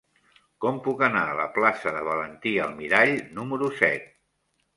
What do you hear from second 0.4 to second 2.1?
Com puc anar a la plaça de